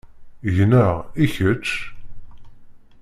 Gneɣ, 0.55 0.93
i 1.23 1.25
kečč? 1.33 1.67